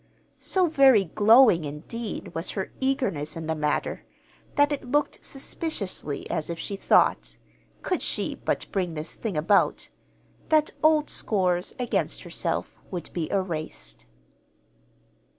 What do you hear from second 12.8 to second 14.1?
would be erased.